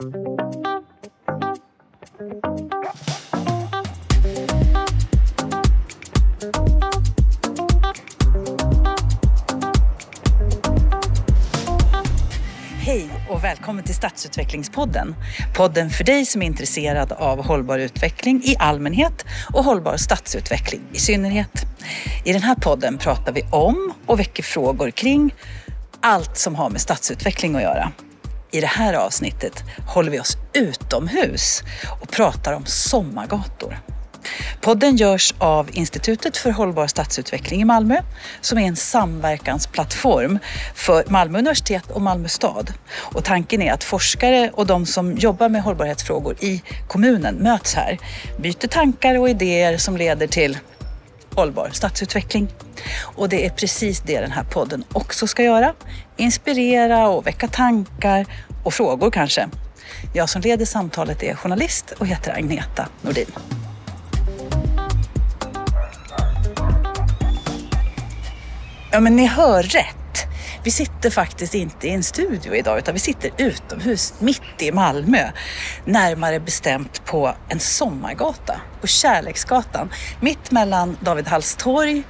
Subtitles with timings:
[0.00, 0.08] Hej
[13.28, 15.14] och välkommen till Stadsutvecklingspodden.
[15.56, 20.98] Podden för dig som är intresserad av hållbar utveckling i allmänhet och hållbar stadsutveckling i
[20.98, 21.62] synnerhet.
[22.24, 25.34] I den här podden pratar vi om och väcker frågor kring
[26.00, 27.92] allt som har med stadsutveckling att göra.
[28.52, 31.62] I det här avsnittet håller vi oss utomhus
[32.00, 33.78] och pratar om sommargator.
[34.60, 38.02] Podden görs av Institutet för hållbar stadsutveckling i Malmö
[38.40, 40.38] som är en samverkansplattform
[40.74, 42.72] för Malmö universitet och Malmö stad.
[42.96, 47.98] Och tanken är att forskare och de som jobbar med hållbarhetsfrågor i kommunen möts här,
[48.38, 50.58] byter tankar och idéer som leder till
[51.34, 52.48] hållbar stadsutveckling.
[53.00, 55.74] Och det är precis det den här podden också ska göra.
[56.16, 58.26] Inspirera och väcka tankar
[58.64, 59.48] och frågor kanske.
[60.14, 63.26] Jag som leder samtalet är journalist och heter Agneta Nordin.
[68.92, 69.99] Ja, men ni hör rätt.
[70.64, 75.30] Vi sitter faktiskt inte i en studio idag utan vi sitter utomhus mitt i Malmö.
[75.84, 79.90] Närmare bestämt på en sommargata, på Kärleksgatan.
[80.20, 82.02] Mitt mellan David Halls torg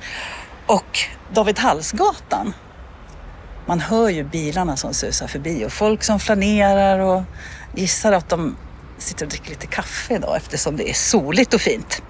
[0.67, 0.99] och
[1.33, 2.53] David Hallsgatan.
[3.67, 7.23] Man hör ju bilarna som susar förbi och folk som flanerar och
[7.75, 8.57] gissar att de
[8.99, 12.03] sitter och dricker lite kaffe idag eftersom det är soligt och fint.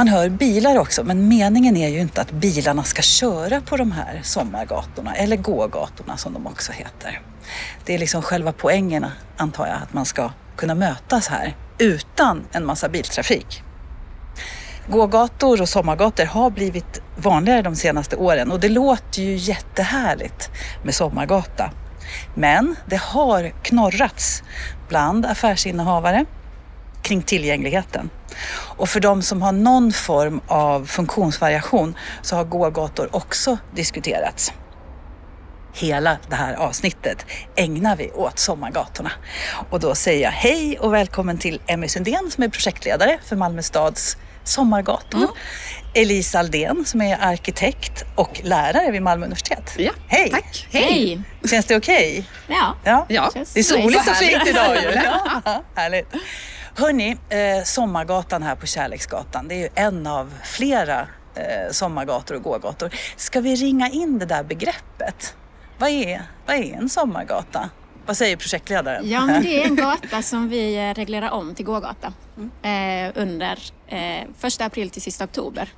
[0.00, 3.92] Man hör bilar också, men meningen är ju inte att bilarna ska köra på de
[3.92, 7.20] här sommargatorna eller gågatorna som de också heter.
[7.84, 12.66] Det är liksom själva poängen, antar jag, att man ska kunna mötas här utan en
[12.66, 13.62] massa biltrafik.
[14.88, 20.50] Gågator och sommargator har blivit vanligare de senaste åren och det låter ju jättehärligt
[20.84, 21.70] med sommargata.
[22.34, 24.42] Men det har knorrats
[24.88, 26.26] bland affärsinnehavare
[27.10, 28.10] kring tillgängligheten.
[28.76, 34.52] Och för de som har någon form av funktionsvariation så har gågator också diskuterats.
[35.74, 37.26] Hela det här avsnittet
[37.56, 39.10] ägnar vi åt sommargatorna.
[39.70, 43.62] Och då säger jag hej och välkommen till Emmy Sundén som är projektledare för Malmö
[43.62, 45.18] stads sommargator.
[45.18, 45.30] Mm.
[45.94, 49.74] Elisa Aldén som är arkitekt och lärare vid Malmö universitet.
[49.78, 50.30] Ja, hej!
[50.30, 50.66] Tack!
[50.70, 51.20] Hej!
[51.50, 52.24] Känns det okej?
[52.46, 52.76] Ja.
[52.84, 53.06] Ja.
[53.08, 53.30] Ja.
[53.34, 54.82] Det är soligt och fint idag ju.
[55.44, 56.14] Ja, härligt.
[56.80, 61.00] Hörni, eh, Sommargatan här på Kärleksgatan, det är ju en av flera
[61.34, 62.90] eh, sommargator och gågator.
[63.16, 65.36] Ska vi ringa in det där begreppet?
[65.78, 67.70] Vad är, vad är en sommargata?
[68.06, 69.10] Vad säger projektledaren?
[69.10, 72.12] Ja, men det är en gata som vi eh, reglerar om till gågata
[72.62, 73.58] eh, under
[73.88, 75.68] eh, första april till sista oktober.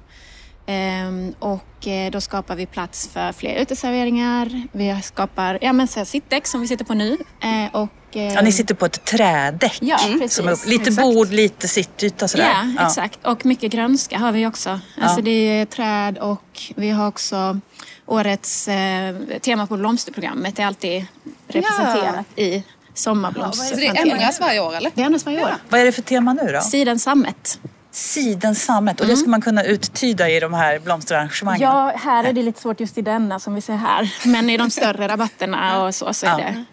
[0.66, 4.62] Ehm, och eh, då skapar vi plats för fler uteserveringar.
[4.72, 7.18] Vi skapar ja, men så här, sittdäck som vi sitter på nu.
[7.40, 9.78] Eh, och, Ja, ni sitter på ett trädäck.
[9.80, 10.34] Ja, precis.
[10.34, 11.02] Som är upp, lite Exakt.
[11.02, 12.52] bord, lite sittyta sådär.
[12.78, 13.26] Ja, exakt.
[13.26, 14.70] Och mycket grönska har vi också.
[15.00, 15.22] Alltså Ja.
[15.24, 17.60] det är träd och vi har också
[18.06, 21.04] årets eh, tema på blomsterprogrammet är alltid
[21.48, 22.62] representerat i
[22.94, 24.04] Så sommarblomsterplantering.
[24.08, 24.90] det ändras varje år eller?
[24.94, 25.54] Det ändras varje år.
[25.68, 26.60] Vad är det för tema nu då?
[26.60, 27.58] Siden sammet.
[27.90, 29.00] Siden sammet.
[29.00, 31.60] Och det ska man kunna uttyda i de här blomsterarrangemangen?
[31.62, 34.14] Ja, här är det lite svårt just i denna som vi ser här.
[34.24, 36.36] Men i de större rabatterna och så, så, är Ja.
[36.36, 36.64] det,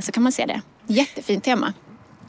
[0.00, 0.60] så kan man se det.
[0.86, 1.72] Jättefint tema.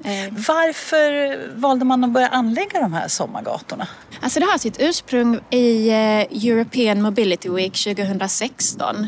[0.04, 3.88] Eh, Varför valde man att börja anlägga de här sommargatorna?
[4.22, 9.08] Alltså det har sitt ursprung i eh, European Mobility Week 2016.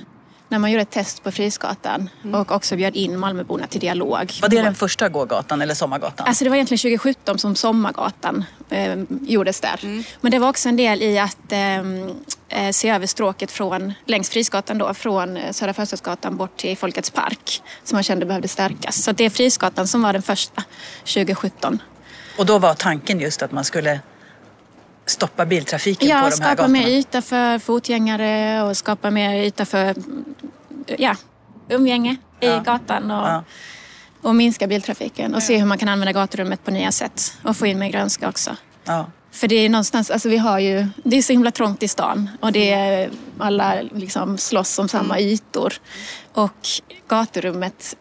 [0.52, 4.32] När man gjorde ett test på Frisgatan och också bjöd in Malmöborna till dialog.
[4.42, 6.28] Var det den första gågatan eller sommargatan?
[6.28, 10.04] Alltså det var egentligen 2017 som Sommargatan eh, gjordes där.
[10.22, 11.78] Men det var också en del i att eh,
[12.50, 17.10] eh, se över stråket från, längs Frisgatan då, från eh, Södra Förstadsgatan bort till Folkets
[17.10, 17.62] park.
[17.84, 19.04] Som man kände behövde stärkas.
[19.04, 20.64] Så det är Frisgatan som var den första
[21.04, 21.82] 2017.
[22.38, 24.00] Och då var tanken just att man skulle
[25.06, 26.68] stoppa biltrafiken på Ja, de här skapa gatorna?
[26.68, 29.96] mer yta för fotgängare och skapa mer yta för
[30.98, 31.16] ja,
[31.70, 32.60] umgänge i Ja.
[32.60, 33.44] gatan och, Ja.
[34.22, 37.66] och minska biltrafiken och se hur man kan använda gaturummet på nya sätt och få
[37.68, 38.56] in mer grönska också.
[38.84, 39.06] Ja.
[39.32, 42.30] För det är någonstans, alltså vi har ju, det är så himla trångt i stan
[42.42, 43.10] och det är,
[43.40, 45.74] alla liksom slåss om samma ytor.
[46.34, 46.68] Och
[47.08, 47.96] gaturummet,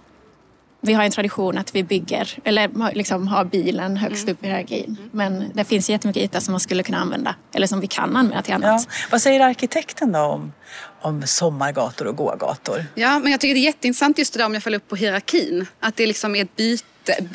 [0.83, 4.97] vi har en tradition att vi bygger, eller liksom har bilen högst upp i hierarkin.
[5.13, 8.43] Men det finns jättemycket yta som man skulle kunna använda, eller som vi kan använda
[8.43, 8.69] till Ja.
[8.69, 8.89] annat.
[9.11, 10.53] Vad säger arkitekten då om,
[11.01, 12.85] om sommargator och gågator?
[12.95, 14.97] Ja, men jag tycker det är jätteintressant just det där om jag följer upp på
[14.97, 15.67] hierarkin.
[15.81, 16.85] Att det liksom är ett byte,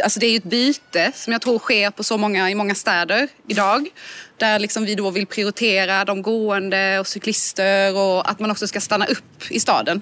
[0.03, 2.75] alltså det är ju ett byte som jag tror sker på så många, i många
[2.75, 3.87] städer idag.
[4.37, 8.81] Där liksom vi då vill prioritera de gående och cyklister och att man också ska
[8.81, 10.01] stanna upp i staden.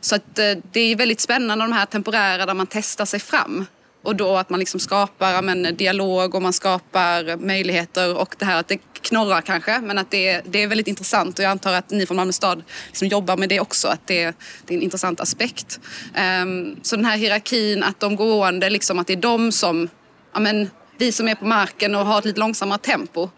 [0.00, 3.66] Så att eh, det är väldigt spännande de här temporära där man testar sig fram.
[4.06, 8.60] Och då att man liksom skapar men, dialog och man skapar möjligheter och det här
[8.60, 11.90] att det knorrar kanske men att det, det är väldigt intressant och jag antar att
[11.90, 14.24] ni från Malmö stad liksom jobbar med det också, att det,
[14.66, 15.80] det är en intressant aspekt.
[16.42, 19.88] Um, så den här hierarkin att de gående, liksom, att det är de som,
[20.34, 23.30] ja men vi som är på marken och har ett lite långsammare tempo.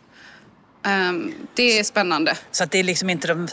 [0.87, 2.37] Um, det är spännande.
[2.51, 3.49] Så att det är liksom inte de uh,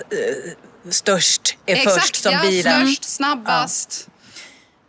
[0.89, 2.87] störst är Exakt, först som ja, bilen?
[2.87, 4.03] störst, snabbast.
[4.07, 4.14] Ja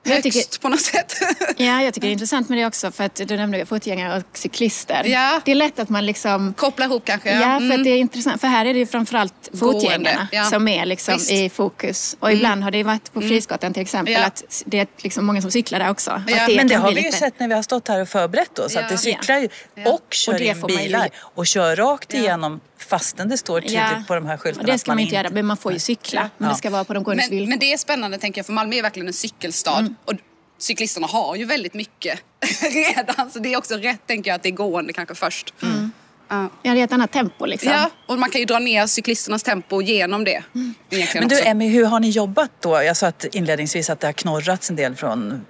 [0.06, 1.16] högst tycker, på något sätt.
[1.56, 4.38] ja, jag tycker det är intressant med det också för att du nämnde fotgängare och
[4.38, 5.04] cyklister.
[5.04, 5.40] Ja.
[5.44, 6.54] Det är lätt att man liksom...
[6.56, 7.30] Kopplar ihop kanske.
[7.30, 7.82] Ja, ja för mm.
[7.82, 8.40] det är intressant.
[8.40, 10.44] För här är det ju framförallt fotgängarna ja.
[10.44, 12.16] som är liksom i fokus.
[12.20, 12.36] Och mm.
[12.36, 13.30] ibland har det varit på mm.
[13.30, 14.24] Frisgatan till exempel ja.
[14.24, 16.22] att det är liksom många som cyklar där också.
[16.26, 16.46] Ja.
[16.46, 18.76] Det Men det har vi ju sett när vi har stått här och förberett oss.
[18.76, 19.48] Att det cyklar ju
[19.86, 21.10] och kör och in bilar ju...
[21.14, 24.60] och kör rakt igenom fastän det står tydligt på de här skyltarna.
[24.60, 26.30] Och det ska man inte göra, men man får ju cykla.
[26.38, 27.48] Men det ska vara på de gåendes villkor.
[27.48, 29.78] Men det är spännande tänker jag, för Malmö är verkligen en cykelstad.
[29.78, 29.94] Mm.
[30.04, 30.14] Och
[30.58, 32.20] cyklisterna har ju väldigt mycket
[32.72, 33.30] redan.
[33.30, 35.54] Så det är också rätt tänker jag att det är gående kanske först.
[35.62, 35.90] Mm.
[36.28, 36.48] Ja.
[36.62, 37.72] ja, det är ett annat tempo liksom.
[37.72, 40.42] Ja, och man kan ju dra ner cyklisternas tempo genom det.
[40.54, 40.74] Mm.
[41.14, 42.82] Men du Emmy, hur har ni jobbat då?
[42.82, 45.44] Jag sa att inledningsvis att det har knorrats en del från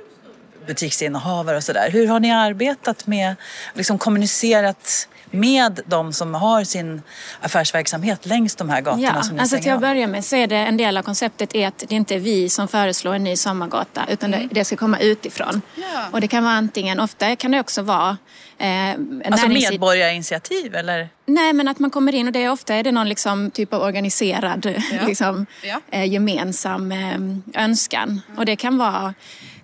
[0.67, 1.91] butiksinnehavare och sådär.
[1.91, 3.35] Hur har ni arbetat med,
[3.75, 7.03] liksom kommunicerat med de som har sin
[7.41, 10.47] affärsverksamhet längs de här gatorna ja, som ni alltså till att börja med så är
[10.47, 13.37] det en del av konceptet är att det inte är vi som föreslår en ny
[13.37, 14.49] sommargata utan mm.
[14.49, 15.63] det, det, ska komma utifrån.
[15.75, 16.05] Ja.
[16.13, 18.17] Och det kan vara antingen, ofta kan det också vara
[18.59, 18.91] Eh,
[19.25, 21.09] alltså medborgarinitiativ eller?
[21.27, 23.73] Nej men att man kommer in och det är ofta är det någon liksom, typ
[23.73, 25.07] av organiserad ja.
[25.07, 25.81] liksom, ja.
[25.91, 28.23] Eh, gemensam eh, önskan.
[28.27, 28.39] Mm.
[28.39, 29.15] Och det kan vara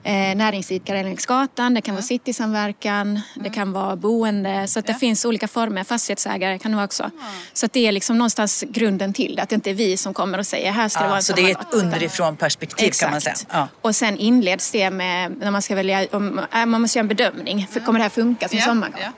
[0.05, 3.23] eh, näringsidkare längs gatan, det kan vara citysamverkan, mm.
[3.35, 4.69] det kan vara boende.
[4.69, 5.85] Så att det finns olika former.
[5.85, 7.11] Fastighetsägare kan det vara också.
[7.53, 9.43] Så att det är liksom någonstans grunden till det.
[9.43, 11.33] Att det inte är vi som kommer och säger här ska det vara en Så
[11.33, 13.01] det är ett underifrån perspektiv Exakt.
[13.01, 13.37] kan man säga.
[13.51, 13.69] Ja.
[13.81, 17.09] Och sen inleds det med när man ska välja, om, äh, man måste göra en
[17.09, 17.67] bedömning.
[17.71, 18.65] För kommer det här funka som ja.
[18.65, 19.01] sommargång?
[19.03, 19.13] Ja.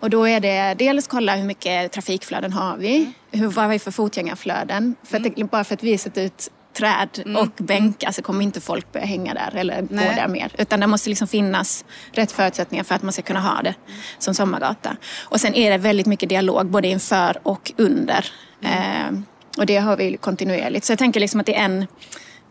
[0.00, 3.12] Och då är det dels kolla hur mycket trafikflöden har vi, mm.
[3.30, 4.94] hur, vad har vi för fotgängarflöden.
[5.02, 7.36] För att det, bara för att vi sätter ut träd mm.
[7.36, 10.08] och bänkar så kommer inte folk börja hänga där eller Nej.
[10.08, 10.52] gå där mer.
[10.58, 13.74] Utan det måste liksom finnas rätt förutsättningar för att man ska kunna ha det
[14.18, 14.96] som sommargata.
[15.20, 18.26] Och sen är det väldigt mycket dialog både inför och under.
[18.62, 19.14] Mm.
[19.14, 19.20] Eh,
[19.58, 20.86] och det har vi kontinuerligt.
[20.86, 21.86] Så jag tänker liksom att det är en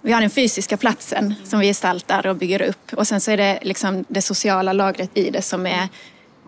[0.02, 3.38] vi har den fysiska platsen som vi gestaltar och bygger upp och sen så är
[3.38, 5.90] det liksom det sociala lagret i det som är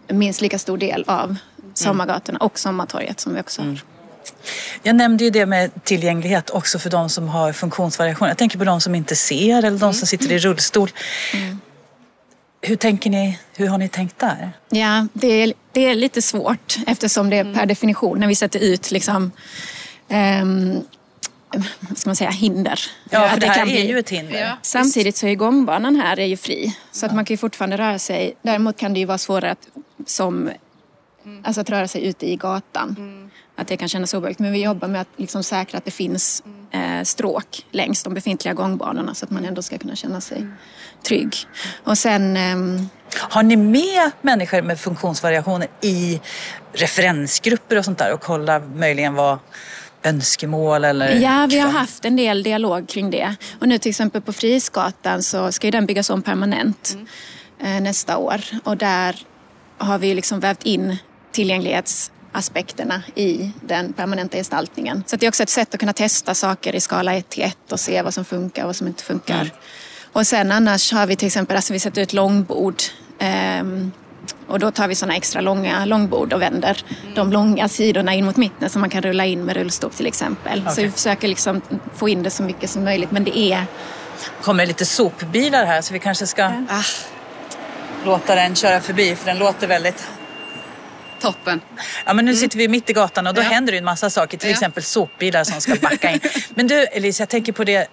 [0.08, 1.36] minst lika stor del av
[1.74, 3.99] sommargatorna och sommartorget som vi också har.
[4.32, 4.80] Mm.
[4.84, 8.30] Jag nämnde ju det med tillgänglighet också för de som har funktionsvariationer.
[8.30, 10.90] Jag tänker på de som inte ser eller de som sitter i rullstol.
[11.34, 11.60] Mm.
[12.62, 13.40] Hur tänker ni?
[13.56, 14.52] Hur har ni tänkt där?
[14.70, 18.60] Ja, det är, det är lite svårt eftersom det är per definition när vi sätter
[18.60, 19.32] ut liksom
[20.08, 20.84] um,
[21.96, 22.80] ska man säga, hinder.
[23.10, 23.88] Ja, för att det, här kan är bli...
[23.88, 24.40] ju ett hinder.
[24.40, 26.76] Ja, Samtidigt så är gångbanan här är ju fri.
[26.92, 28.34] Så att man kan ju fortfarande röra sig.
[28.42, 29.68] Däremot kan det ju vara svårare att,
[30.06, 30.50] som,
[31.26, 31.46] mm.
[31.46, 33.29] alltså att röra sig ute i gatan.
[33.60, 34.40] Att det kan kännas obehagligt.
[34.40, 38.54] Men vi jobbar med att liksom säkra att det finns eh, stråk längs de befintliga
[38.54, 40.48] gångbanorna så att man ändå ska kunna känna sig
[41.04, 41.36] trygg.
[41.84, 42.38] Och sen...
[42.38, 42.84] Eh,
[43.16, 46.22] har ni med människor med funktionsvariationer i
[46.74, 49.40] referensgrupper och sånt där och kollar möjligen vad
[50.04, 51.16] önskemål eller?
[51.16, 53.36] Ja, vi har haft en del dialog kring det.
[53.60, 56.98] Och nu till exempel på Frisgatan så ska ju den byggas om permanent
[57.60, 57.76] mm.
[57.78, 58.42] eh, nästa år.
[58.64, 59.16] Och där
[59.78, 60.98] har vi liksom vävt in
[61.32, 65.04] tillgänglighets aspekterna i den permanenta gestaltningen.
[65.08, 67.72] Så det är också ett sätt att kunna testa saker i skala 1 till 1
[67.72, 69.42] och se vad som funkar och vad som inte funkar.
[69.42, 69.50] Mm.
[70.14, 72.82] Och sen annars har vi till exempel, alltså vi sätter ut långbord
[73.62, 73.92] um,
[74.48, 77.16] och då tar vi sådana extra långa långbord och vänder mm.
[77.16, 80.62] de långa sidorna in mot mitten så man kan rulla in med rullstol till exempel.
[80.62, 80.76] Okay.
[80.76, 81.62] Så vi försöker liksom
[81.96, 83.66] få in det så mycket som möjligt men det är...
[84.42, 86.64] kommer lite sopbilar här så vi kanske ska ja.
[86.70, 86.84] ah,
[88.06, 90.08] låta den köra förbi för den låter väldigt
[91.20, 91.62] Toppen.
[92.06, 92.42] Ja, men nu mm.
[92.42, 93.46] sitter vi mitt i gatan och då ja.
[93.46, 94.38] händer det en massa saker.
[94.38, 94.54] Till ja.
[94.54, 96.20] exempel sopbilar som ska backa in.
[96.50, 97.88] men du Elise, jag tänker på det,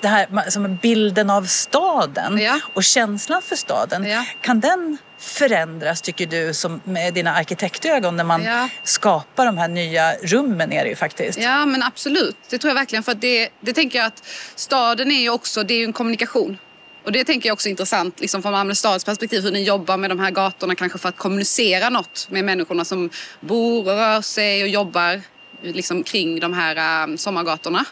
[0.00, 2.60] det här som bilden av staden ja.
[2.74, 4.06] och känslan för staden.
[4.40, 8.68] Kan den förändras tycker du som med dina arkitektögon när man ja.
[8.82, 11.38] skapar de här nya rummen är det ju faktiskt.
[11.38, 14.24] Ja men absolut, det tror jag verkligen för det, det tänker jag att
[14.54, 16.58] staden är ju också, det är ju en kommunikation.
[17.04, 19.96] Och det tänker jag också är intressant liksom från Malmö stads perspektiv hur ni jobbar
[19.96, 24.20] med de här gatorna kanske för att kommunicera något med människorna som bor och rör
[24.20, 25.20] sig och jobbar
[25.62, 27.84] liksom kring de här um, sommargatorna.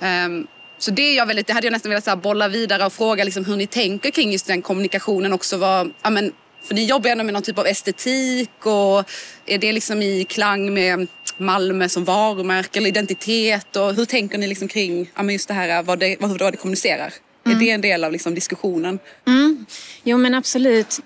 [0.00, 0.46] Um,
[0.78, 2.92] Så det, är jag väldigt, det hade jag nästan velat så här, bolla vidare och
[2.92, 5.56] fråga liksom, hur ni tänker kring just den kommunikationen också.
[5.56, 6.32] Vad, ja, men,
[6.62, 9.04] för ni jobbar ändå med någon typ av estetik och
[9.46, 13.76] är det liksom i klang med Malmö som varumärke eller identitet?
[13.76, 16.52] Och hur tänker ni liksom kring ja, men just det här vad det, vad, vad
[16.52, 17.12] det kommunicerar?
[17.46, 17.56] Mm.
[17.56, 18.98] Är det en del av liksom diskussionen?
[19.26, 19.66] Mm.
[20.04, 21.00] Jo men absolut.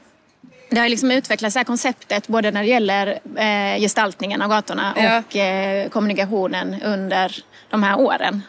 [0.70, 4.94] Det har liksom utvecklats det här konceptet både när det gäller eh, gestaltningen av gatorna
[4.96, 5.18] ja.
[5.18, 7.36] och eh, kommunikationen under
[7.70, 8.42] de här åren.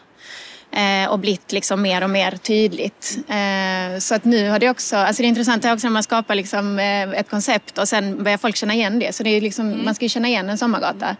[0.72, 3.18] Eh, och blivit liksom mer och mer tydligt.
[3.28, 6.34] Eh, så att nu har det också, alltså det är intressant också när man skapar
[6.34, 9.14] liksom eh, ett koncept och sen börjar folk känna igen det.
[9.14, 9.84] Så det är liksom, mm.
[9.84, 11.16] man ska ju känna igen en sommargata.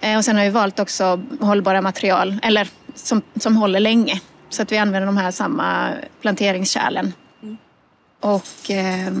[0.00, 4.20] Eh, och sen har vi valt också hållbara material, eller som, som håller länge.
[4.50, 7.12] Så att vi använder de här samma planteringskärlen.
[7.42, 7.56] Mm.
[8.20, 9.12] Och eh,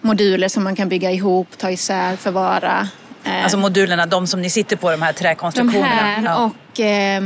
[0.00, 2.88] moduler som man kan bygga ihop, ta isär, förvara.
[3.24, 5.88] Eh, alltså modulerna, de som ni sitter på, de här träkonstruktionerna?
[5.88, 6.44] De här ja.
[6.44, 7.22] och eh,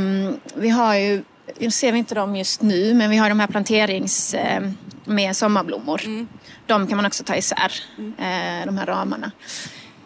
[0.55, 1.23] vi har ju,
[1.59, 4.61] nu ser vi inte dem just nu, men vi har de här planterings eh,
[5.05, 6.01] med sommarblommor.
[6.05, 6.27] Mm.
[6.65, 8.13] De kan man också ta isär, mm.
[8.17, 9.31] Eh, de här ramarna.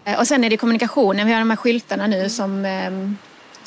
[0.06, 2.66] Eh, och sen är det kommunikationen, vi har de här skyltarna nu som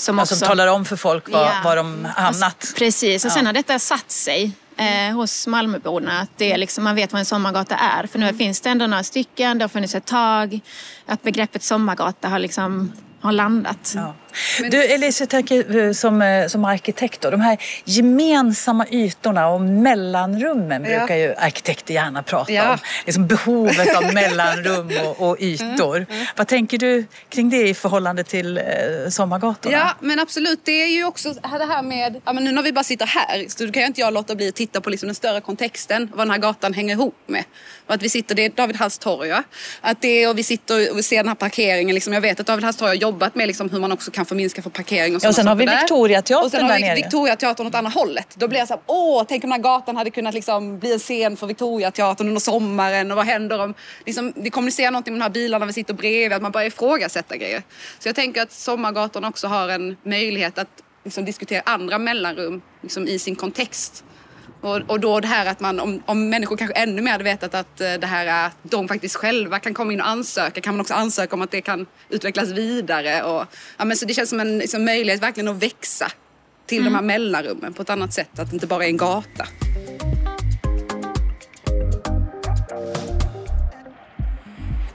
[0.00, 1.52] som, också, som talar om för folk var, ja.
[1.64, 2.72] var de hamnat.
[2.76, 6.20] Precis, och sen har detta satt sig eh, hos Malmöborna.
[6.20, 8.06] Att det är liksom, man vet vad en sommargata är.
[8.06, 8.38] För nu mm.
[8.38, 10.60] finns det ändå några stycken, det har funnits ett tag.
[11.06, 13.92] Att begreppet sommargata har liksom har landat.
[13.96, 14.14] Ja.
[14.70, 19.60] Du Elise, jag tänker eh, som, eh, som arkitekt då, de här gemensamma ytorna och
[19.60, 20.98] mellanrummen ja.
[20.98, 22.72] brukar ju arkitekter gärna prata ja.
[22.72, 22.78] om.
[23.06, 25.96] Liksom behovet av mellanrum och, och ytor.
[25.96, 26.08] Mm.
[26.10, 26.26] Mm.
[26.36, 28.64] Vad tänker du kring det i förhållande till eh,
[29.10, 29.76] sommargatorna?
[29.76, 32.72] Ja men absolut, det är ju också det här med, ja, men nu när vi
[32.72, 35.14] bara sitter här så kan jag inte jag låta bli att titta på liksom den
[35.14, 37.44] större kontexten, vad den här gatan hänger ihop med.
[37.86, 39.42] Och att vi sitter, det är David Halls torg, ja.
[39.80, 42.64] Att det, och vi sitter och ser den här parkeringen, liksom, jag vet att David
[42.64, 45.28] Halls torg har jobbat med liksom, hur man också kan förminska för parkering och Ja,
[45.28, 48.34] och sen har vi Victoriateatern Och sen har vi Victoriateatern åt andra hållet.
[48.34, 50.92] Då blir jag så här, åh, tänk om den här gatan hade kunnat liksom bli
[50.92, 53.74] en scen för Victoriateatern under sommaren och vad händer om,
[54.06, 57.36] liksom, vi kommunicerar någonting med de här bilarna vi sitter bredvid, att man börjar ifrågasätta
[57.36, 57.62] grejer.
[57.98, 60.68] Så jag tänker att sommargatorna också har en möjlighet att
[61.04, 64.04] liksom, diskutera andra mellanrum liksom, i sin kontext.
[64.60, 67.54] Och, och då det här att man, om, om människor kanske ännu mer hade vetat
[67.54, 70.80] att eh, det här är, de faktiskt själva kan komma in och ansöka, kan man
[70.80, 73.22] också ansöka om att det kan utvecklas vidare.
[73.22, 73.46] Och,
[73.76, 76.12] ja, men så det känns som en liksom, möjlighet verkligen att växa
[76.66, 76.92] till mm.
[76.92, 79.46] de här mellanrummen på ett annat sätt, att det inte bara är en gata.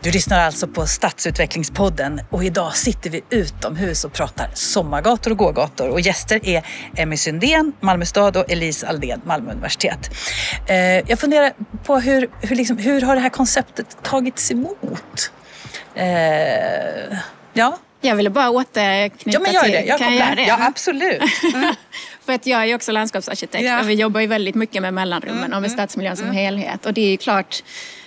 [0.04, 5.90] Du lyssnar alltså på Stadsutvecklingspodden och idag sitter vi utomhus och pratar sommargator och gågator
[5.90, 10.10] och gäster är Emmy Syndén, Malmö stad och Elise Aldén, Malmö universitet.
[10.68, 15.32] Eh, jag funderar på hur, hur, liksom, hur har det här konceptet tagits emot?
[15.96, 16.06] Eh,
[17.54, 17.78] ja.
[18.02, 19.72] Jag ville bara återknyta ja, men gör till...
[19.72, 19.84] Det.
[19.86, 20.46] Jag kan jag göra det?
[20.46, 21.22] Ja, absolut.
[21.54, 21.76] Mm.
[22.26, 23.82] För att jag är också landskapsarkitekt ja.
[23.82, 26.28] och vi jobbar ju väldigt mycket med mellanrummen mm, och med mm, stadsmiljön mm.
[26.28, 26.86] som helhet.
[26.86, 27.64] Och det är ju klart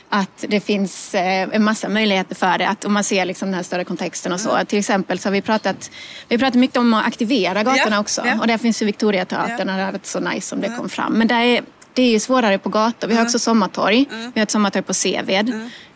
[0.09, 2.69] att det finns eh, en massa möjligheter för det.
[2.69, 4.51] Att om man ser liksom den här större kontexten och så.
[4.51, 4.67] Mm.
[4.67, 5.91] Till exempel så har vi pratat,
[6.29, 8.01] vi pratat mycket om att aktivera gatorna yeah.
[8.01, 8.25] också.
[8.25, 8.41] Yeah.
[8.41, 9.61] Och där finns ju Victoriateatern yeah.
[9.61, 10.79] och det hade varit så nice om det mm.
[10.79, 11.13] kom fram.
[11.13, 13.09] Men där är, det är ju svårare på gator.
[13.09, 13.27] Vi har mm.
[13.27, 14.09] också sommartorg.
[14.13, 14.33] Mm.
[14.35, 15.49] Vi har ett sommartorg på Seved.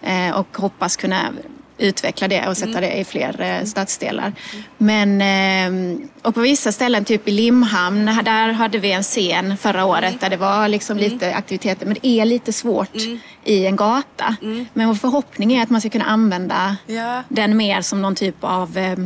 [0.02, 0.30] Mm.
[0.30, 1.32] Eh, och hoppas kunna
[1.80, 2.82] utveckla det och sätta mm.
[2.82, 4.32] det i fler eh, stadsdelar.
[4.78, 9.84] Men, eh, och på vissa ställen, typ i Limhamn, där hade vi en scen förra
[9.84, 10.18] året mm.
[10.20, 11.10] där det var liksom mm.
[11.10, 11.86] lite aktiviteter.
[11.86, 12.96] Men det är lite svårt
[13.44, 14.36] i en gata.
[14.72, 17.22] Men vår förhoppning är att man ska kunna använda ja.
[17.28, 18.96] den mer som någon typ av eh,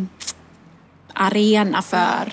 [1.14, 2.33] arena för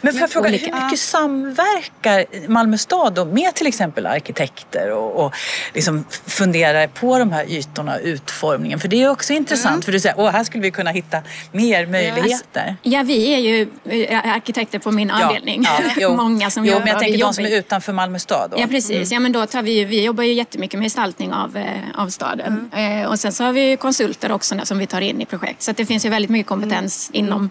[0.00, 0.76] men får jag fråga, olika.
[0.76, 5.34] hur mycket samverkar Malmö stad med till exempel arkitekter och, och
[5.74, 8.80] liksom funderar på de här ytorna och utformningen?
[8.80, 9.82] För det är också intressant, mm.
[9.82, 12.76] för du säger att här skulle vi kunna hitta mer möjligheter.
[12.82, 15.62] Ja, vi är ju eh, arkitekter på min avdelning.
[15.64, 16.84] Ja, ja, Många som jo, jobbar.
[16.84, 18.50] men jag tänker de som är utanför Malmö stad.
[18.50, 18.60] Då.
[18.60, 18.90] Ja, precis.
[18.90, 19.08] Mm.
[19.10, 22.70] Ja, men då tar vi, vi jobbar ju jättemycket med gestaltning av, eh, av staden.
[22.72, 23.02] Mm.
[23.02, 25.62] Eh, och sen så har vi konsulter också som vi tar in i projekt.
[25.62, 27.26] Så det finns ju väldigt mycket kompetens mm.
[27.26, 27.50] inom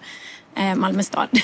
[0.76, 1.28] Malmö stad.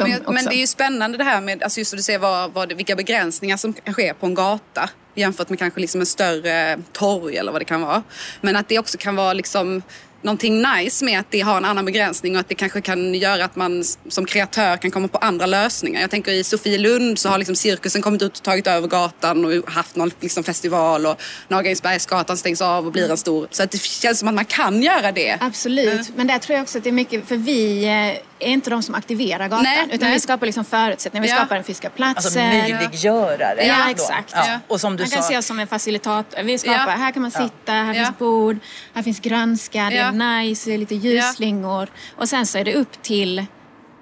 [0.00, 2.52] men, men, det är ju spännande det här med alltså just att du ser vad,
[2.52, 6.78] vad, vilka begränsningar som kan ske på en gata jämfört med kanske liksom en större
[6.92, 8.02] torg eller vad det kan vara.
[8.40, 9.82] Men att det också kan vara liksom
[10.24, 13.44] någonting nice med att det har en annan begränsning och att det kanske kan göra
[13.44, 16.00] att man som kreatör kan komma på andra lösningar.
[16.00, 19.70] Jag tänker i Sofielund så har liksom cirkusen kommit ut och tagit över gatan och
[19.70, 23.48] haft någon liksom festival och Nagrensbergsgatan stängs av och blir en stor.
[23.50, 25.38] Så att det känns som att man kan göra det.
[25.40, 26.04] Absolut, mm.
[26.16, 28.82] men där tror jag också att det är mycket, för vi eh, är inte de
[28.82, 30.14] som aktiverar gatan nej, utan nej.
[30.14, 31.22] vi skapar liksom förutsättningar.
[31.22, 31.36] Vi ja.
[31.36, 32.16] skapar en fysiska plats.
[32.16, 33.66] Alltså möjliggörare.
[33.66, 34.32] Ja, exakt.
[34.34, 34.60] Ja.
[34.68, 36.42] Och som du Man kan se oss som en facilitator.
[36.42, 36.90] Vi skapar, ja.
[36.90, 38.58] här kan man sitta, här finns bord,
[38.94, 41.88] här finns grönska, det är nice, det är lite ljusslingor.
[42.16, 43.46] Och sen så är det upp till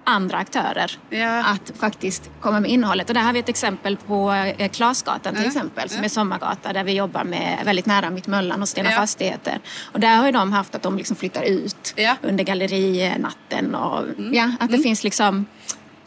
[0.05, 1.45] andra aktörer Ja.
[1.45, 3.09] att faktiskt komma med innehållet.
[3.09, 5.49] Och där har vi ett exempel på eh, Klasgatan till Ja.
[5.49, 6.05] exempel som Ja.
[6.05, 8.97] är sommargata där vi jobbar med väldigt nära Mittmöllan och Stena Ja.
[8.97, 9.59] Fastigheter.
[9.93, 12.03] Och där har ju de haft att de liksom flyttar ut Ja.
[12.03, 12.17] Mm.
[12.23, 15.47] under gallerinatten och ja, att det finns liksom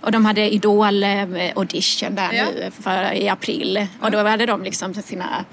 [0.01, 1.21] och de hade Idol eh,
[1.55, 2.45] audition där Ja.
[2.45, 3.87] nu för, i april.
[4.01, 5.45] Och då hade de liksom sina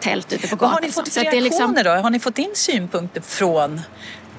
[0.00, 0.74] tält ute på Vad gatan.
[0.74, 1.90] har ni fått Så för är reaktioner liksom, då?
[1.90, 3.80] Har ni fått in synpunkter från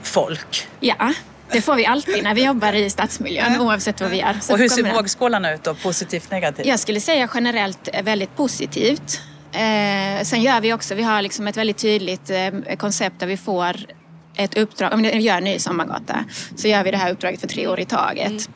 [0.04, 0.68] folk?
[0.80, 1.14] Ja,
[1.52, 4.36] det får vi alltid när vi jobbar i stadsmiljön oavsett vad vi gör.
[4.42, 5.74] Så Och hur ser vågskålarna ut då?
[5.76, 6.66] Positivt, negativt?
[6.66, 9.22] Jag skulle säga generellt eh, väldigt positivt.
[9.52, 13.38] Eh, sen gör vi också, vi har liksom ett väldigt tydligt eh, koncept där vi
[13.38, 13.76] får
[14.36, 16.26] ett uppdrag, om vi gör en ny sommargata
[16.56, 18.50] så gör vi det här uppdraget för tre år i taget.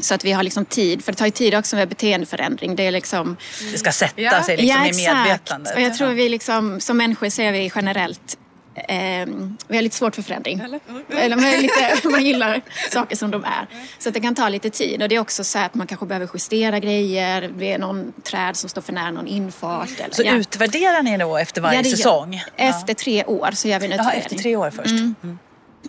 [0.00, 2.76] Så att vi har liksom tid, för det tar ju tid också med beteendeförändring.
[2.76, 3.36] Det är liksom,
[3.72, 4.42] Det ska sätta Ja.
[4.42, 5.16] sig liksom ja, i exakt.
[5.16, 5.74] medvetandet.
[5.74, 8.38] Och jag tror vi liksom, som människor ser vi generellt
[8.74, 9.26] Eh,
[9.68, 10.60] vi har lite svårt för förändring.
[10.60, 10.80] Eller?
[11.10, 12.60] Eller man, lite, man gillar
[12.90, 13.66] saker som de är.
[13.98, 15.02] Så att det kan ta lite tid.
[15.02, 17.50] Och det är också så att man kanske behöver justera grejer.
[17.58, 19.88] Det är någon träd som står för nära någon infart.
[20.00, 20.32] Eller, Så ja.
[20.34, 22.42] utvärderar ni då efter varje Ja, det gör- säsong?
[22.56, 24.22] Efter tre år så gör vi en Jaha, utvärdering.
[24.24, 24.90] efter tre år först.
[24.90, 25.38] Mm.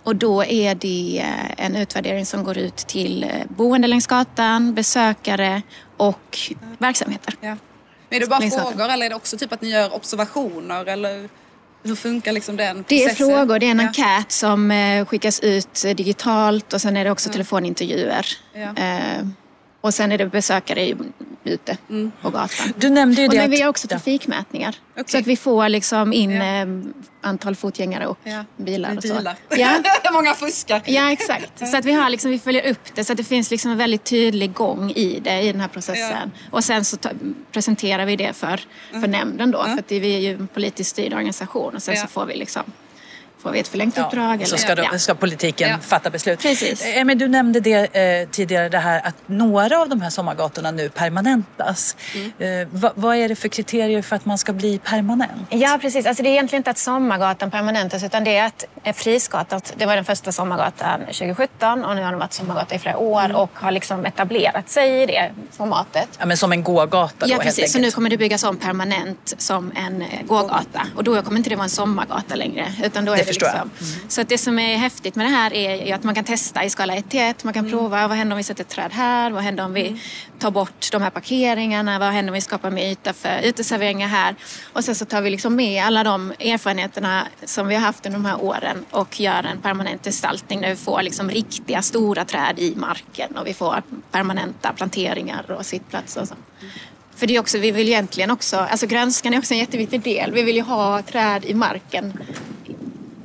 [0.02, 1.18] Och då är det
[1.58, 5.62] eh, en utvärdering som går ut till eh, boende längs gatan, besökare
[5.96, 6.38] och
[6.78, 7.34] verksamheter.
[7.40, 7.56] Ja.
[8.08, 11.28] Men är det bara frågor eller är det också typ att ni gör observationer eller
[11.84, 13.26] hur funkar liksom den Det är processen?
[13.28, 13.86] frågor, det är en Ja.
[13.86, 18.26] enkät som eh, skickas ut eh, digitalt och sen är det också telefonintervjuer.
[18.52, 18.82] Ja.
[18.82, 19.26] Eh,
[19.80, 20.94] och sen är det besökare
[21.44, 21.76] ute
[22.22, 22.72] på gatan.
[22.76, 24.76] Du nämnde ju Och det men vi har också trafikmätningar.
[24.92, 25.04] Okej.
[25.06, 26.44] Så att vi får liksom in Ja.
[26.44, 26.66] eh,
[27.20, 28.44] antal fotgängare och Ja.
[28.56, 29.14] bilar och så.
[29.14, 29.36] Bilar.
[29.56, 29.70] Ja.
[30.12, 30.82] Många fuskar.
[30.86, 31.68] Ja, exakt.
[31.70, 33.78] Så att vi, har liksom, vi följer upp det så att det finns liksom en
[33.78, 36.30] väldigt tydlig gång i det, i den här processen.
[36.50, 37.10] Och sen så ta,
[37.52, 38.60] presenterar vi det för,
[38.90, 42.00] för nämnden då, för att vi är ju en politiskt styrd organisation och sen Ja.
[42.02, 42.62] så får vi liksom
[43.44, 44.46] får vi ett förlängt Ja, uppdrag.
[44.48, 44.88] så ska, ja.
[44.92, 45.76] då, ska politiken Ja.
[45.80, 46.42] fatta beslut.
[46.42, 46.84] Precis.
[46.84, 50.70] Eh, Men du nämnde det eh, tidigare, det här att några av de här sommargatorna
[50.70, 51.96] nu permanentas.
[52.14, 52.60] Mm.
[52.62, 55.46] Eh, vad, vad är det för kriterier för att man ska bli permanent?
[55.50, 56.06] Ja, precis.
[56.06, 59.86] Alltså, det är egentligen inte att Sommargatan permanentas utan det är att eh, Frisgatan, det
[59.86, 63.50] var den första Sommargatan 2017 och nu har den varit Sommargata i flera år och
[63.54, 66.08] har liksom etablerat sig i det formatet.
[66.18, 67.72] Ja, men som en gågata då Ja, helt precis.
[67.72, 70.86] Så nu kommer det byggas om permanent som en eh, gågata.
[70.96, 72.72] Och då kommer inte det vara en sommargata längre.
[72.84, 73.70] Utan då är Det förstår jag.
[73.78, 74.10] liksom...
[74.10, 76.64] Så att det som är häftigt med det här är ju att man kan testa
[76.64, 77.44] i skala 1 till 1.
[77.44, 79.30] Man kan prova vad händer om vi sätter ett träd här?
[79.30, 80.00] Vad händer om vi
[80.38, 81.98] tar bort de här parkeringarna?
[81.98, 84.34] Vad händer om vi skapar mer yta för uteserveringar här?
[84.72, 88.18] Och sen så tar vi liksom med alla de erfarenheterna som vi har haft under
[88.18, 92.58] de här åren och gör en permanent gestaltning där vi får liksom riktiga stora träd
[92.58, 96.34] i marken och vi får permanenta planteringar och sittplatser och så.
[97.16, 100.32] För det är också, vi vill egentligen också, alltså grönskan är också en jätteviktig del.
[100.32, 102.12] Vi vill ju ha träd i marken.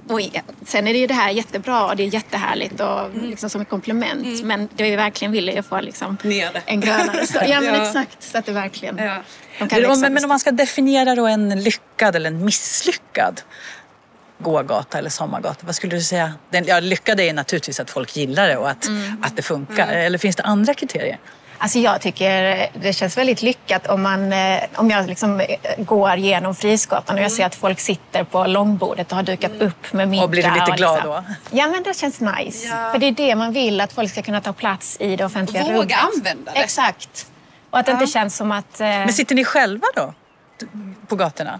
[0.10, 0.22] Och
[0.66, 3.70] sen är det ju det här jättebra och det är jättehärligt och liksom som ett
[3.70, 4.44] komplement.
[4.44, 7.44] Men det vi verkligen vill är att få liksom Ner en grönare stad.
[7.50, 7.88] Ja men Ja.
[7.88, 9.18] exakt, så att det verkligen Ja.
[9.60, 13.42] de kan Men, men, men om man ska definiera då en lyckad eller en misslyckad
[14.38, 16.34] gågata eller sommargata, vad skulle du säga?
[16.50, 19.24] Den, ja, lyckad är naturligtvis att folk gillar det och att, Mm.
[19.24, 19.88] att det funkar.
[19.88, 21.20] Eller finns det andra kriterier?
[21.62, 26.16] Alltså jag tycker det känns väldigt lyckat om, man, eh, om jag liksom eh, går
[26.16, 30.08] genom Frisgatan och jag ser att folk sitter på långbordet och har dukat upp med
[30.08, 30.24] middag.
[30.24, 31.12] Och blir du lite glad liksom.
[31.50, 31.58] då?
[31.58, 32.68] Ja, men det känns nice.
[32.68, 32.92] Ja.
[32.92, 35.64] För det är det man vill, att folk ska kunna ta plats i det offentliga
[35.64, 35.96] Våga rummet.
[36.16, 36.60] använda det.
[36.60, 37.28] Exakt.
[37.70, 38.80] Och att det inte känns som att...
[38.82, 40.14] Eh, Men sitter ni själva då?
[41.08, 41.60] På gatorna?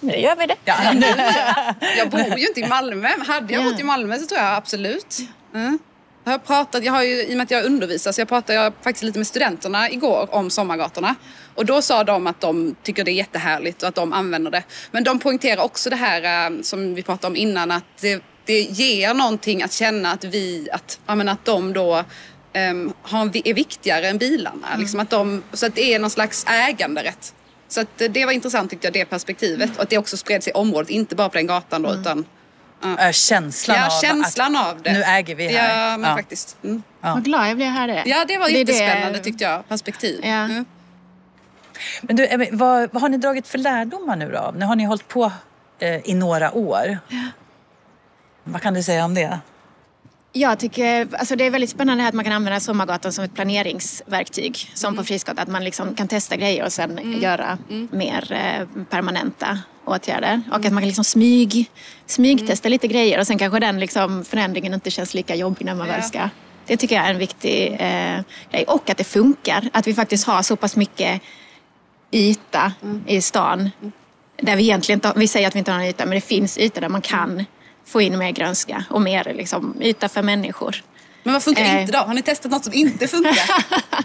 [0.00, 0.56] nu gör vi det.
[0.64, 1.06] Ja, nu.
[1.98, 3.08] Jag bor ju inte i Malmö.
[3.26, 3.70] Hade jag Ja.
[3.70, 5.18] bott i Malmö så tror jag absolut.
[5.54, 5.78] Mm.
[6.24, 8.58] Jag har pratat, jag har ju, i och med att jag undervisar så jag pratade
[8.58, 11.14] jag faktiskt lite med studenterna igår om sommargatorna.
[11.54, 14.62] Och då sa de att de tycker det är jättehärligt och att de använder det.
[14.90, 18.60] Men de poängterar också det här eh, som vi pratade om innan att det, det
[18.60, 22.04] ger någonting att känna att vi, att, ja, men att de då
[22.52, 24.66] ehm, har, är viktigare än bilarna.
[24.78, 27.34] Liksom att de, så att det är någon slags äganderätt.
[27.68, 29.76] Så att det var intressant tyckte jag, det perspektivet.
[29.76, 32.24] Och att det också spred sig i området, inte bara på den gatan då utan
[32.84, 34.92] Äh, Känslan ja, av känslan att av det.
[34.92, 35.90] nu äger vi här.
[35.90, 36.16] Ja, men Ja.
[36.16, 36.56] faktiskt.
[36.64, 36.82] Mm.
[37.00, 37.14] Ja.
[37.14, 38.02] Vad glad jag blev att höra det.
[38.06, 40.20] Ja, det var är jättespännande tyckte jag, perspektiv.
[40.22, 40.28] Ja.
[40.28, 40.64] Mm.
[42.02, 44.52] Men du, vad, vad har ni dragit för lärdomar nu då?
[44.56, 45.32] Nu har ni hållit på
[45.78, 46.98] eh, i några år.
[48.44, 49.38] Vad kan du säga om det?
[50.34, 54.70] Jag tycker alltså det är väldigt spännande att man kan använda Sommargatan som ett planeringsverktyg.
[54.74, 57.58] Som på Frisgatan, att man liksom kan testa grejer och sen göra
[57.90, 60.42] mer eh, permanenta åtgärder.
[60.50, 61.70] Och att man kan liksom smyg,
[62.06, 65.86] smygtesta lite grejer och sen kanske den liksom förändringen inte känns lika jobbig när man
[65.86, 65.92] Ja.
[65.92, 66.28] väl ska.
[66.66, 68.64] Det tycker jag är en viktig eh, grej.
[68.66, 69.68] Och att det funkar.
[69.72, 71.22] Att vi faktiskt har så pass mycket
[72.10, 72.72] yta
[73.06, 73.70] i stan.
[74.42, 76.58] Där vi egentligen inte, vi säger att vi inte har någon yta, men det finns
[76.58, 77.44] yta där man kan
[77.84, 80.76] få in mer grönska och mer liksom, yta för människor.
[81.22, 81.80] Men vad funkar Eh.
[81.80, 81.98] inte då?
[81.98, 83.34] Har ni testat något som inte funkar?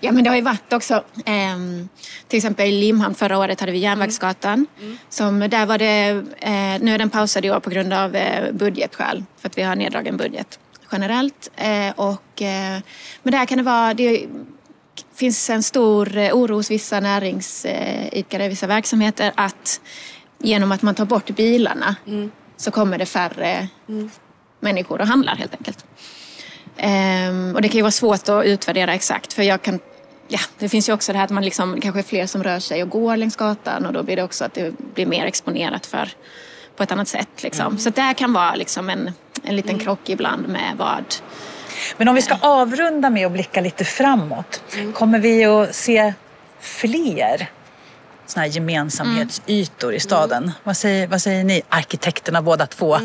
[0.00, 1.88] Ja, men det har ju varit också, ehm,
[2.28, 4.66] till exempel i Limhamn förra året hade vi Järnvägsgatan.
[5.08, 8.52] Som, där var det, eh, nu är den pausad i år på grund av eh,
[8.52, 10.58] budgetskäl, för att vi har neddragen budget
[10.92, 11.50] generellt.
[11.56, 12.78] Eh, och, eh,
[13.22, 14.26] men där kan det vara, det
[15.14, 19.80] finns en stor eh, oro hos vissa näringsidkare, vissa verksamheter att
[20.38, 21.96] genom att man tar bort bilarna
[22.58, 23.68] så kommer det färre
[24.60, 25.84] människor och handlar helt enkelt.
[26.76, 29.80] Ehm, och det kan ju vara svårt att utvärdera exakt för jag kan
[30.30, 32.58] Ja, det finns ju också det här att man liksom, kanske är fler som rör
[32.58, 35.86] sig och går längs gatan och då blir det också att det blir mer exponerat
[35.86, 36.08] för
[36.76, 37.42] på ett annat sätt.
[37.42, 37.78] Liksom.
[37.78, 41.14] Så det här kan vara liksom en, en liten krock ibland med vad...
[41.96, 44.62] Men om vi ska avrunda med att blicka lite framåt.
[44.94, 46.12] Kommer vi att se
[46.60, 47.48] fler
[48.30, 50.52] såna här gemensamhetsytor i staden?
[50.64, 52.98] Vad, säger, vad säger ni, arkitekterna båda två?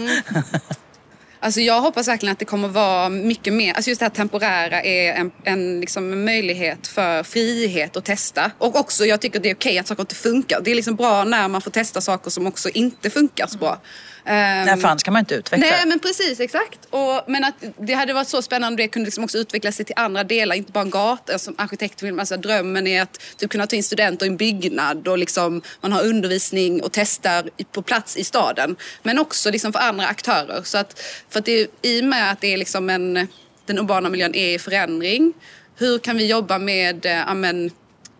[1.43, 4.81] Alltså jag hoppas verkligen att det kommer vara mycket mer, alltså just det här temporära
[4.81, 8.51] är en, en liksom möjlighet för frihet att testa.
[8.57, 10.61] Och också, jag tycker det är okej att saker inte funkar.
[10.61, 13.81] Det är liksom bra när man får testa saker som också inte funkar så bra.
[14.25, 16.79] Ehm, Nej, för annars kan man inte utveckla Nej men precis, exakt.
[16.89, 19.85] Och, men att det hade varit så spännande om det kunde liksom också utveckla sig
[19.85, 21.39] till andra delar, inte bara en gata.
[21.39, 24.37] Som arkitekt vill man, alltså, drömmen är att typ, kunna ta in studenter i en
[24.37, 28.75] byggnad och liksom, man har undervisning och testar på plats i staden.
[29.03, 30.61] Men också liksom, för andra aktörer.
[30.63, 33.27] Så att, för att det, I och med att det är liksom en,
[33.65, 35.33] den urbana miljön är i förändring,
[35.75, 37.71] hur kan vi jobba med eh, ja, men,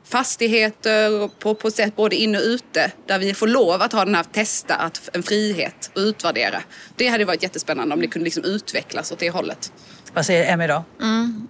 [0.04, 4.16] fastigheter på, på sätt både inne och ute där vi får lov att ha den
[4.16, 6.64] här testa, att, en frihet och utvärdera.
[6.96, 9.72] Det hade varit jättespännande om det kunde liksom utvecklas åt det hållet.
[10.14, 10.84] Vad säger Emmy då?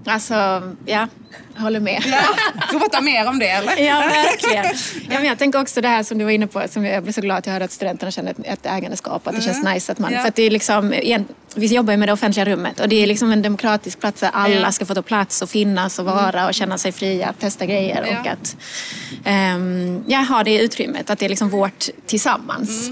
[0.05, 0.33] Alltså,
[0.85, 1.07] ja,
[1.55, 2.03] jag håller med.
[2.05, 2.21] Ja,
[2.79, 3.77] prata mer om det eller?
[3.77, 4.65] Ja, verkligen.
[5.09, 7.13] Ja, men jag tänker också det här som du var inne på, som jag blev
[7.13, 9.91] så glad att jag hörde att studenterna känner ett, ett ägandeskap, att det känns nice
[9.91, 10.19] att man, Ja.
[10.21, 13.03] för att det är liksom, igen, vi jobbar ju med det offentliga rummet och det
[13.03, 16.47] är liksom en demokratisk plats där alla ska få ta plats och finnas och vara
[16.47, 18.19] och känna sig fria att testa grejer Ja.
[18.19, 18.55] och att
[19.55, 22.91] um, ja, ha det utrymmet, att det är liksom vårt tillsammans.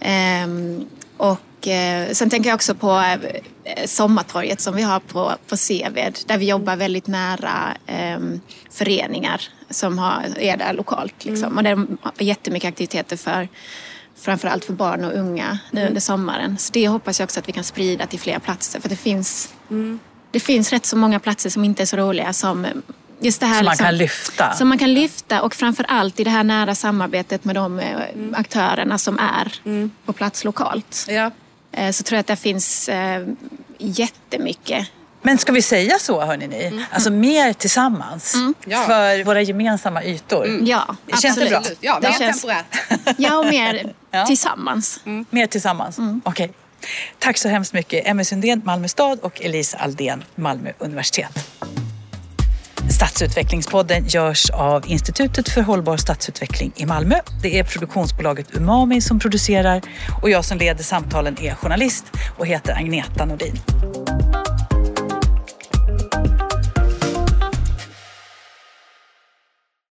[0.00, 0.84] Ehm,
[1.16, 3.04] och eh, sen tänker jag också på
[3.86, 9.98] Sommartorget som vi har på, på Seved där vi jobbar väldigt nära ehm, föreningar som
[9.98, 11.24] har, är där lokalt.
[11.24, 11.56] Liksom.
[11.56, 13.48] Och där har jättemycket aktiviteter för
[14.16, 16.58] framförallt för barn och unga nu under sommaren.
[16.58, 19.54] Så det hoppas jag också att vi kan sprida till fler platser för det finns,
[20.30, 22.66] det finns rätt så många platser som inte är så roliga som
[23.22, 24.52] Just det här Som man liksom, kan lyfta.
[24.52, 28.00] Som man kan lyfta och framför allt i det här nära samarbetet med de eh,
[28.32, 29.52] aktörerna som är
[30.04, 31.06] på plats lokalt.
[31.08, 31.30] Ja.
[31.72, 33.26] Eh, Så tror jag att det finns eh,
[33.78, 34.86] jättemycket.
[35.24, 36.84] Men ska vi säga så hörni ni?
[36.92, 38.34] Alltså mer tillsammans.
[38.66, 38.82] Ja.
[38.86, 40.58] För våra gemensamma ytor.
[40.62, 41.48] Ja, Känns det absolut.
[41.50, 41.58] bra?
[41.58, 41.78] Absolut.
[41.80, 43.18] Ja, Det det känns- temporärt.
[43.18, 44.26] Ja, och mer Ja.
[44.26, 45.00] tillsammans.
[45.30, 45.96] Mer tillsammans?
[46.24, 46.52] Okej.
[47.18, 51.38] Tack så hemskt mycket Emmy Sundén, Malmö stad och Elisa Aldén, Malmö universitet.
[52.92, 57.14] Stadsutvecklingspodden görs av Institutet för hållbar stadsutveckling i Malmö.
[57.42, 59.82] Det är produktionsbolaget Umami som producerar
[60.22, 62.04] och jag som leder samtalen är journalist
[62.38, 63.60] och heter Agneta Nordin.